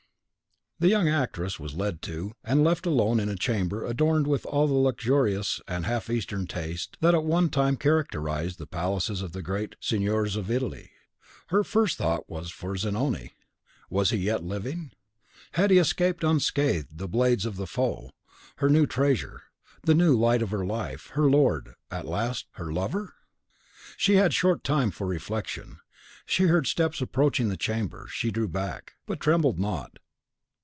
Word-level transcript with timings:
The 0.83 0.87
young 0.89 1.07
actress 1.07 1.59
was 1.59 1.75
led 1.75 2.01
to, 2.09 2.31
and 2.43 2.63
left 2.63 2.87
alone 2.87 3.19
in 3.19 3.29
a 3.29 3.35
chamber 3.35 3.85
adorned 3.85 4.25
with 4.25 4.47
all 4.47 4.65
the 4.65 4.73
luxurious 4.73 5.61
and 5.67 5.85
half 5.85 6.09
Eastern 6.09 6.47
taste 6.47 6.97
that 7.01 7.13
at 7.13 7.23
one 7.23 7.49
time 7.49 7.77
characterised 7.77 8.57
the 8.57 8.65
palaces 8.65 9.21
of 9.21 9.31
the 9.31 9.43
great 9.43 9.75
seigneurs 9.79 10.35
of 10.35 10.49
Italy. 10.49 10.89
Her 11.49 11.63
first 11.63 11.99
thought 11.99 12.27
was 12.27 12.49
for 12.49 12.75
Zanoni. 12.75 13.33
Was 13.91 14.09
he 14.09 14.17
yet 14.17 14.43
living? 14.43 14.91
Had 15.51 15.69
he 15.69 15.77
escaped 15.77 16.23
unscathed 16.23 16.97
the 16.97 17.07
blades 17.07 17.45
of 17.45 17.57
the 17.57 17.67
foe, 17.67 18.09
her 18.55 18.67
new 18.67 18.87
treasure, 18.87 19.43
the 19.83 19.93
new 19.93 20.17
light 20.17 20.41
of 20.41 20.49
her 20.49 20.65
life, 20.65 21.11
her 21.13 21.29
lord, 21.29 21.75
at 21.91 22.07
last 22.07 22.47
her 22.53 22.73
lover? 22.73 23.13
She 23.97 24.15
had 24.15 24.33
short 24.33 24.63
time 24.63 24.89
for 24.89 25.05
reflection. 25.05 25.77
She 26.25 26.45
heard 26.45 26.65
steps 26.65 27.01
approaching 27.01 27.49
the 27.49 27.55
chamber; 27.55 28.07
she 28.09 28.31
drew 28.31 28.47
back, 28.47 28.93
but 29.05 29.19
trembled 29.19 29.59
not. 29.59 29.97